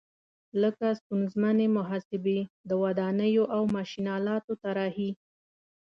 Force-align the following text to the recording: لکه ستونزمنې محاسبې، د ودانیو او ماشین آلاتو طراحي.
لکه 0.61 0.85
ستونزمنې 0.99 1.67
محاسبې، 1.77 2.39
د 2.69 2.71
ودانیو 2.83 3.43
او 3.55 3.61
ماشین 3.75 4.05
آلاتو 4.17 4.51
طراحي. 4.63 5.11